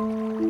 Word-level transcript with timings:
Música 0.00 0.49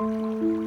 Música 0.00 0.59